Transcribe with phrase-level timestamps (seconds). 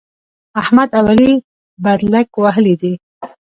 [0.61, 1.31] احمد او علي
[1.83, 2.93] بدلک وهلی دی.